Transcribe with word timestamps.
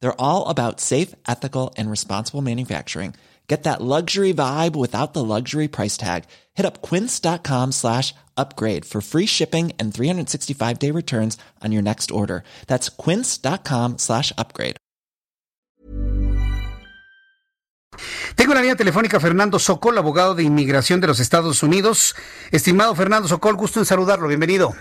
They're 0.00 0.20
all 0.20 0.46
about 0.48 0.80
safe, 0.80 1.14
ethical, 1.26 1.74
and 1.76 1.90
responsible 1.90 2.42
manufacturing. 2.42 3.14
Get 3.48 3.62
that 3.62 3.80
luxury 3.80 4.34
vibe 4.34 4.76
without 4.76 5.14
the 5.14 5.24
luxury 5.24 5.68
price 5.68 5.96
tag. 5.96 6.24
Hit 6.54 6.66
up 6.66 6.82
quince.com 6.82 7.72
slash 7.72 8.14
upgrade 8.36 8.84
for 8.84 9.00
free 9.00 9.26
shipping 9.26 9.72
and 9.78 9.92
365 9.92 10.78
day 10.78 10.90
returns 10.90 11.38
on 11.64 11.72
your 11.72 11.82
next 11.82 12.10
order. 12.10 12.44
That's 12.66 12.90
quince.com 12.90 13.96
slash 13.96 14.32
upgrade. 14.36 14.76
Tengo 18.36 18.54
la 18.54 18.60
línea 18.60 18.76
telefónica 18.76 19.18
Fernando 19.18 19.58
Socol, 19.58 19.98
abogado 19.98 20.34
de 20.34 20.44
inmigración 20.44 21.00
de 21.00 21.08
los 21.08 21.18
Estados 21.18 21.62
Unidos. 21.64 22.14
Estimado 22.52 22.94
Fernando 22.94 23.26
Socol, 23.26 23.56
gusto 23.56 23.80
en 23.80 23.86
saludarlo. 23.86 24.28
Bienvenido. 24.28 24.74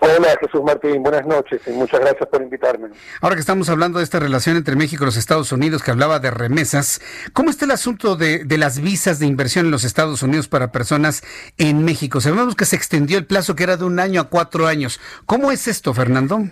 Hola 0.00 0.36
Jesús 0.40 0.62
Martín, 0.62 1.02
buenas 1.02 1.26
noches 1.26 1.60
y 1.66 1.70
muchas 1.70 2.00
gracias 2.00 2.28
por 2.28 2.40
invitarme. 2.40 2.88
Ahora 3.20 3.34
que 3.34 3.40
estamos 3.40 3.68
hablando 3.68 3.98
de 3.98 4.04
esta 4.04 4.20
relación 4.20 4.56
entre 4.56 4.76
México 4.76 5.02
y 5.02 5.06
los 5.06 5.16
Estados 5.16 5.50
Unidos, 5.50 5.82
que 5.82 5.90
hablaba 5.90 6.20
de 6.20 6.30
remesas, 6.30 7.00
¿cómo 7.32 7.50
está 7.50 7.64
el 7.64 7.72
asunto 7.72 8.16
de, 8.16 8.44
de 8.44 8.58
las 8.58 8.80
visas 8.80 9.18
de 9.18 9.26
inversión 9.26 9.66
en 9.66 9.72
los 9.72 9.84
Estados 9.84 10.22
Unidos 10.22 10.48
para 10.48 10.70
personas 10.70 11.22
en 11.58 11.84
México? 11.84 12.20
Sabemos 12.20 12.54
que 12.54 12.64
se 12.64 12.76
extendió 12.76 13.18
el 13.18 13.26
plazo 13.26 13.56
que 13.56 13.64
era 13.64 13.76
de 13.76 13.84
un 13.84 13.98
año 13.98 14.20
a 14.20 14.28
cuatro 14.28 14.66
años. 14.66 15.00
¿Cómo 15.26 15.50
es 15.50 15.66
esto, 15.66 15.92
Fernando? 15.94 16.44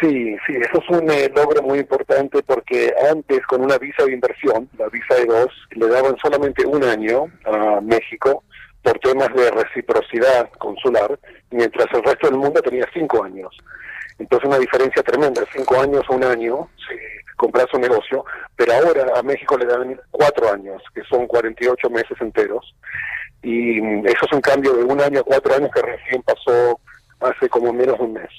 Sí, 0.00 0.36
sí, 0.46 0.52
eso 0.56 0.82
es 0.82 0.88
un 0.90 1.10
eh, 1.10 1.30
logro 1.34 1.62
muy 1.62 1.78
importante 1.78 2.42
porque 2.42 2.92
antes 3.10 3.44
con 3.46 3.62
una 3.62 3.78
visa 3.78 4.04
de 4.04 4.12
inversión, 4.12 4.68
la 4.78 4.88
visa 4.88 5.14
de 5.14 5.24
dos, 5.24 5.48
le 5.70 5.88
daban 5.88 6.16
solamente 6.22 6.66
un 6.66 6.84
año 6.84 7.26
a 7.44 7.80
México 7.80 8.44
por 8.86 9.00
temas 9.00 9.34
de 9.34 9.50
reciprocidad 9.50 10.48
consular, 10.58 11.18
mientras 11.50 11.86
el 11.92 12.04
resto 12.04 12.28
del 12.28 12.38
mundo 12.38 12.62
tenía 12.62 12.86
cinco 12.94 13.24
años. 13.24 13.52
Entonces 14.16 14.48
una 14.48 14.60
diferencia 14.60 15.02
tremenda, 15.02 15.42
cinco 15.52 15.80
años 15.80 16.04
o 16.08 16.14
un 16.14 16.22
año, 16.22 16.68
si 16.86 16.94
compras 17.34 17.66
un 17.74 17.80
negocio, 17.80 18.24
pero 18.54 18.74
ahora 18.74 19.18
a 19.18 19.22
México 19.24 19.58
le 19.58 19.66
dan 19.66 20.00
cuatro 20.12 20.52
años, 20.52 20.80
que 20.94 21.02
son 21.02 21.26
48 21.26 21.90
meses 21.90 22.16
enteros, 22.20 22.76
y 23.42 23.80
eso 24.06 24.24
es 24.24 24.32
un 24.32 24.40
cambio 24.40 24.72
de 24.74 24.84
un 24.84 25.00
año 25.00 25.18
a 25.18 25.24
cuatro 25.24 25.56
años 25.56 25.70
que 25.74 25.82
recién 25.82 26.22
pasó 26.22 26.78
hace 27.18 27.48
como 27.48 27.72
menos 27.72 27.98
de 27.98 28.04
un 28.04 28.12
mes. 28.12 28.30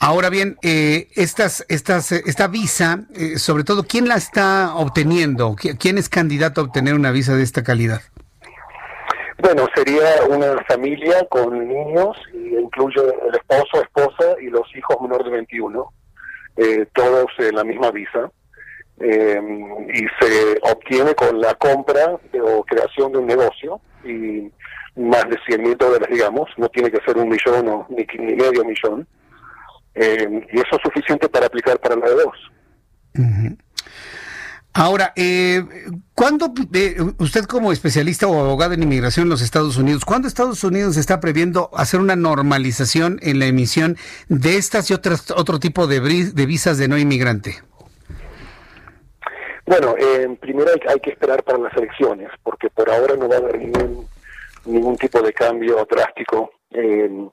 Ahora 0.00 0.30
bien, 0.30 0.58
eh, 0.62 1.08
estas, 1.14 1.64
estas, 1.68 2.10
eh, 2.10 2.22
esta 2.26 2.48
visa, 2.48 3.04
eh, 3.14 3.38
sobre 3.38 3.62
todo, 3.62 3.84
¿quién 3.84 4.08
la 4.08 4.16
está 4.16 4.74
obteniendo? 4.74 5.54
¿Quién 5.78 5.96
es 5.96 6.08
candidato 6.08 6.60
a 6.60 6.64
obtener 6.64 6.94
una 6.94 7.12
visa 7.12 7.36
de 7.36 7.44
esta 7.44 7.62
calidad? 7.62 8.02
Bueno, 9.42 9.66
sería 9.74 10.24
una 10.28 10.62
familia 10.68 11.24
con 11.30 11.66
niños, 11.66 12.16
y 12.32 12.56
incluye 12.56 13.00
el 13.00 13.34
esposo, 13.34 13.82
esposa 13.82 14.36
y 14.40 14.48
los 14.48 14.64
hijos 14.76 15.00
menores 15.00 15.24
de 15.24 15.30
21, 15.32 15.92
eh, 16.56 16.86
todos 16.92 17.26
en 17.38 17.54
la 17.54 17.64
misma 17.64 17.90
visa, 17.90 18.30
eh, 19.00 19.40
y 19.94 20.00
se 20.20 20.58
obtiene 20.62 21.14
con 21.14 21.40
la 21.40 21.54
compra 21.54 22.18
o 22.42 22.64
creación 22.64 23.12
de 23.12 23.18
un 23.18 23.26
negocio, 23.26 23.80
y 24.04 24.50
más 24.96 25.24
de 25.30 25.38
100 25.46 25.62
mil 25.62 25.76
dólares, 25.76 26.08
digamos, 26.10 26.48
no 26.58 26.68
tiene 26.68 26.90
que 26.90 27.00
ser 27.04 27.16
un 27.16 27.28
millón 27.28 27.68
o 27.68 27.86
ni, 27.88 28.04
ni 28.18 28.34
medio 28.34 28.64
millón, 28.64 29.06
eh, 29.94 30.46
y 30.52 30.56
eso 30.56 30.76
es 30.76 30.82
suficiente 30.82 31.28
para 31.28 31.46
aplicar 31.46 31.78
para 31.78 31.96
la 31.96 32.08
de 32.10 32.14
dos. 32.14 32.50
Ahora, 34.72 35.12
eh, 35.16 35.64
¿cuándo, 36.14 36.52
eh, 36.72 36.96
usted 37.18 37.44
como 37.44 37.72
especialista 37.72 38.28
o 38.28 38.38
abogado 38.38 38.72
en 38.72 38.84
inmigración 38.84 39.24
en 39.24 39.30
los 39.30 39.42
Estados 39.42 39.76
Unidos, 39.76 40.04
¿cuándo 40.04 40.28
Estados 40.28 40.62
Unidos 40.62 40.96
está 40.96 41.18
previendo 41.18 41.70
hacer 41.74 41.98
una 41.98 42.14
normalización 42.14 43.18
en 43.22 43.40
la 43.40 43.46
emisión 43.46 43.96
de 44.28 44.56
estas 44.56 44.88
y 44.90 44.94
otras 44.94 45.32
otro 45.32 45.58
tipo 45.58 45.88
de, 45.88 46.00
de 46.00 46.46
visas 46.46 46.78
de 46.78 46.86
no 46.86 46.96
inmigrante? 46.98 47.56
Bueno, 49.66 49.96
eh, 49.98 50.36
primero 50.40 50.70
hay, 50.70 50.80
hay, 50.92 51.00
que 51.00 51.10
esperar 51.10 51.42
para 51.42 51.58
las 51.58 51.76
elecciones, 51.76 52.28
porque 52.42 52.70
por 52.70 52.90
ahora 52.90 53.16
no 53.16 53.28
va 53.28 53.36
a 53.36 53.38
haber 53.38 53.58
ningún, 53.58 54.06
ningún 54.66 54.96
tipo 54.96 55.20
de 55.20 55.32
cambio 55.32 55.86
drástico 55.90 56.52
en, 56.70 57.30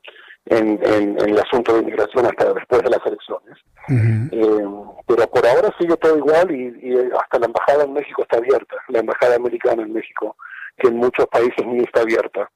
en, 0.49 0.79
en, 0.83 1.19
en, 1.19 1.29
el 1.29 1.39
asunto 1.39 1.73
de 1.73 1.79
inmigración 1.81 2.25
hasta 2.25 2.53
después 2.53 2.81
de 2.83 2.89
las 2.89 3.05
elecciones. 3.05 3.57
Uh 3.89 3.93
-huh. 3.93 4.29
eh, 4.31 4.93
pero 5.07 5.27
por 5.29 5.45
ahora 5.47 5.73
sigue 5.79 5.95
todo 5.97 6.17
igual 6.17 6.51
y, 6.51 6.63
y, 6.81 6.95
hasta 7.21 7.39
la 7.39 7.45
embajada 7.45 7.83
en 7.83 7.93
México 7.93 8.23
está 8.23 8.37
abierta, 8.37 8.75
la 8.89 8.99
embajada 8.99 9.35
americana 9.35 9.83
en 9.83 9.93
México, 9.93 10.35
que 10.77 10.87
en 10.87 10.97
muchos 10.97 11.25
países 11.27 11.65
ni 11.65 11.83
está 11.83 12.01
abierta 12.01 12.49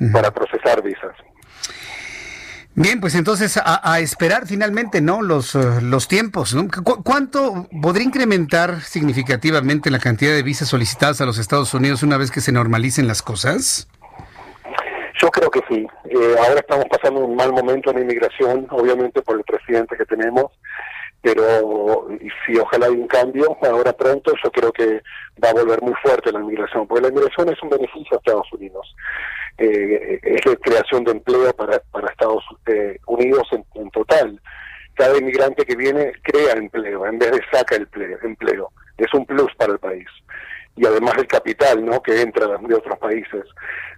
uh 0.00 0.04
-huh. 0.04 0.12
para 0.12 0.30
procesar 0.30 0.82
visas. 0.82 1.14
Bien, 2.78 3.00
pues 3.00 3.14
entonces 3.14 3.56
a, 3.56 3.80
a 3.90 4.00
esperar 4.00 4.46
finalmente, 4.46 5.00
¿no? 5.00 5.22
Los, 5.22 5.54
uh, 5.54 5.80
los 5.80 6.08
tiempos, 6.08 6.54
¿no? 6.54 6.68
¿Cu 6.68 7.02
¿Cuánto 7.02 7.66
podría 7.80 8.04
incrementar 8.04 8.82
significativamente 8.82 9.90
la 9.90 9.98
cantidad 9.98 10.32
de 10.34 10.42
visas 10.42 10.68
solicitadas 10.68 11.22
a 11.22 11.24
los 11.24 11.38
Estados 11.38 11.72
Unidos 11.72 12.02
una 12.02 12.18
vez 12.18 12.30
que 12.30 12.42
se 12.42 12.52
normalicen 12.52 13.06
las 13.08 13.22
cosas? 13.22 13.88
Que 15.50 15.60
sí. 15.68 15.86
Eh, 16.04 16.36
ahora 16.38 16.60
estamos 16.60 16.86
pasando 16.90 17.20
un 17.20 17.36
mal 17.36 17.52
momento 17.52 17.90
en 17.90 17.96
la 17.96 18.02
inmigración, 18.02 18.66
obviamente 18.70 19.22
por 19.22 19.36
el 19.36 19.44
presidente 19.44 19.96
que 19.96 20.04
tenemos, 20.04 20.50
pero 21.22 22.08
si 22.44 22.56
ojalá 22.58 22.86
hay 22.86 22.92
un 22.92 23.06
cambio 23.06 23.56
ahora 23.62 23.92
pronto, 23.92 24.32
yo 24.42 24.50
creo 24.50 24.72
que 24.72 25.02
va 25.42 25.50
a 25.50 25.54
volver 25.54 25.80
muy 25.82 25.94
fuerte 26.02 26.32
la 26.32 26.40
inmigración, 26.40 26.86
porque 26.86 27.02
la 27.02 27.08
inmigración 27.08 27.48
es 27.48 27.62
un 27.62 27.70
beneficio 27.70 28.16
a 28.16 28.16
Estados 28.16 28.52
Unidos. 28.52 28.94
Eh, 29.58 30.20
es 30.22 30.40
creación 30.60 31.04
de 31.04 31.12
empleo 31.12 31.52
para, 31.54 31.78
para 31.90 32.10
Estados 32.10 32.44
eh, 32.66 32.98
Unidos 33.06 33.48
en, 33.52 33.64
en, 33.74 33.90
total. 33.90 34.40
Cada 34.94 35.16
inmigrante 35.16 35.64
que 35.64 35.76
viene 35.76 36.12
crea 36.22 36.52
empleo 36.52 37.06
en 37.06 37.18
vez 37.18 37.30
de 37.32 37.40
saca 37.50 37.76
el 37.76 37.88
empleo. 38.22 38.70
Es 38.98 39.12
un 39.14 39.24
plus 39.26 39.54
para 39.56 39.72
el 39.72 39.78
país. 39.78 40.06
Y 40.76 40.86
además 40.86 41.14
el 41.18 41.26
capital 41.26 41.84
¿no? 41.84 42.02
que 42.02 42.20
entra 42.20 42.46
de 42.46 42.74
otros 42.74 42.98
países. 42.98 43.44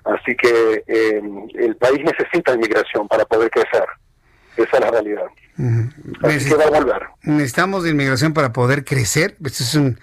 Así 0.05 0.35
que 0.37 0.85
eh, 0.87 1.23
el 1.55 1.77
país 1.77 2.01
necesita 2.05 2.55
inmigración 2.55 3.09
para 3.09 3.25
poder 3.25 3.51
crecer. 3.51 3.85
Esa 4.57 4.77
es 4.77 4.81
la 4.81 4.91
realidad. 4.91 5.27
Uh 5.59 5.63
-huh. 5.63 6.37
Así 6.37 6.49
que 6.49 6.55
va 6.55 6.65
a 6.65 6.71
volver. 6.71 7.03
Necesitamos 7.23 7.85
de 7.85 7.91
inmigración 7.91 8.33
para 8.33 8.53
poder 8.53 8.85
crecer. 8.85 9.37
Esto 9.45 9.63
es 9.65 9.75
un... 9.75 9.99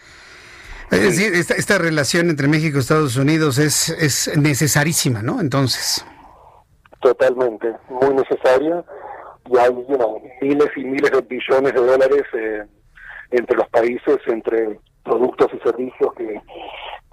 Es 0.91 1.01
decir, 1.01 1.33
esta, 1.33 1.55
esta, 1.55 1.77
relación 1.79 2.29
entre 2.29 2.47
México 2.47 2.77
y 2.77 2.79
Estados 2.79 3.17
Unidos 3.17 3.57
es, 3.57 3.89
es 3.89 4.37
necesarísima, 4.37 5.23
¿no? 5.23 5.41
Entonces. 5.41 6.05
Totalmente, 7.01 7.73
muy 7.89 8.13
necesaria. 8.13 8.83
Y 9.49 9.57
hay 9.57 9.69
you 9.69 9.95
know, 9.95 10.21
miles 10.41 10.69
y 10.75 10.83
miles 10.83 11.11
de 11.11 11.21
billones 11.21 11.73
de 11.73 11.79
dólares 11.79 12.23
eh, 12.33 12.63
entre 13.31 13.57
los 13.57 13.67
países, 13.69 14.17
entre 14.27 14.79
productos 15.05 15.47
y 15.53 15.59
servicios 15.59 16.13
que, 16.17 16.41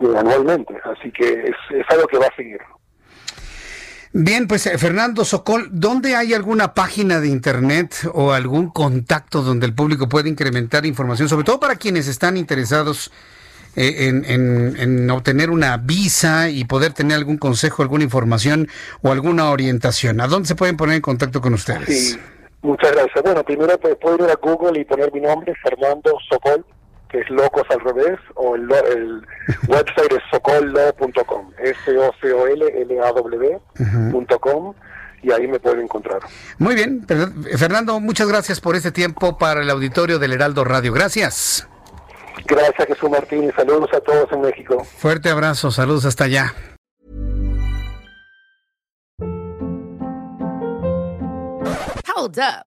que 0.00 0.19
anualmente. 0.19 0.75
Así 0.84 1.12
que 1.12 1.25
es, 1.25 1.56
es 1.70 1.84
algo 1.91 2.06
que 2.08 2.19
va 2.19 2.26
a 2.26 2.36
seguir. 2.36 2.58
Bien, 4.14 4.47
pues 4.47 4.66
eh, 4.66 4.76
Fernando 4.76 5.25
Socol, 5.25 5.69
¿dónde 5.72 6.16
hay 6.16 6.34
alguna 6.34 6.75
página 6.75 7.19
de 7.19 7.28
internet 7.28 7.94
o 8.12 8.32
algún 8.32 8.69
contacto 8.69 9.41
donde 9.41 9.64
el 9.64 9.75
público 9.75 10.06
puede 10.06 10.28
incrementar 10.28 10.84
información, 10.84 11.30
sobre 11.30 11.44
todo 11.44 11.58
para 11.58 11.76
quienes 11.76 12.08
están 12.08 12.36
interesados 12.36 13.10
eh, 13.75 14.09
en, 14.09 14.26
en, 14.26 14.76
en, 14.78 15.10
obtener 15.10 15.48
una 15.48 15.78
visa 15.78 16.50
y 16.50 16.64
poder 16.66 16.92
tener 16.92 17.16
algún 17.16 17.38
consejo, 17.38 17.82
alguna 17.82 18.04
información 18.04 18.69
o 19.00 19.12
alguna 19.12 19.48
orientación? 19.50 20.20
¿A 20.20 20.26
dónde 20.26 20.47
se 20.47 20.56
pueden 20.56 20.76
poner 20.76 20.97
en 20.97 21.03
contacto 21.03 21.41
con 21.41 21.54
ustedes? 21.54 21.86
Sí, 21.86 22.19
muchas 22.60 22.92
gracias. 22.92 23.24
Bueno, 23.24 23.42
primero 23.42 23.80
pues, 23.80 23.97
puedo 23.98 24.27
ir 24.27 24.30
a 24.30 24.34
Google 24.34 24.78
y 24.78 24.84
poner 24.84 25.10
mi 25.10 25.21
nombre, 25.21 25.54
Fernando 25.62 26.18
Socol, 26.28 26.66
que 27.12 27.20
es 27.20 27.30
locos 27.30 27.62
al 27.70 27.78
revés, 27.80 28.18
o 28.34 28.56
el, 28.56 28.62
el 28.72 29.22
website 29.68 30.12
es 30.12 30.22
socollaw.com, 30.30 31.53
S-O-C-O-L-L-A-W.com, 31.59 32.74
y 35.22 35.30
ahí 35.30 35.47
me 35.47 35.60
pueden 35.60 35.82
encontrar. 35.82 36.20
Muy 36.59 36.74
bien, 36.74 37.06
Fernando, 37.56 38.00
muchas 38.00 38.26
gracias 38.26 38.60
por 38.60 38.74
este 38.74 38.91
tiempo 38.91 39.38
para 39.38 39.62
el 39.62 39.70
auditorio 39.70 40.18
del 40.18 40.32
Heraldo 40.32 40.64
Radio. 40.64 40.92
Gracias. 40.92 41.68
Gracias, 42.47 42.88
Jesús 42.88 43.10
Martín, 43.10 43.44
y 43.44 43.53
saludos 43.53 43.91
a 43.92 44.00
todos 44.00 44.32
en 44.32 44.41
México. 44.41 44.82
Fuerte 44.84 45.28
abrazo, 45.28 45.70
saludos 45.70 46.06
hasta 46.06 46.24
allá. 46.24 46.54
Hold 52.15 52.38
up. 52.38 52.72